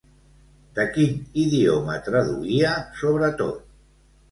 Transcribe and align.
De 0.79 0.85
quin 0.95 1.11
idioma 1.43 1.99
traduïa 2.09 2.73
sobretot? 3.05 3.65